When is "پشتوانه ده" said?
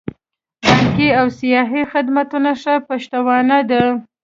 2.87-3.83